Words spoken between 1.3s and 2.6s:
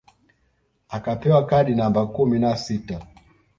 kadi namba kumi na